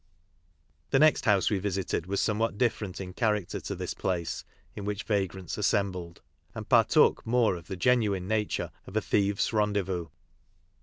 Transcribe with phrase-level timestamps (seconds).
[0.91, 3.93] T ^ e n e*t bouse we visited was somewhat different in character to this
[3.93, 4.43] place
[4.75, 6.23] in which vagrants assembled
[6.55, 10.07] and partook more of the genuine nature of a thieves' rendezvous.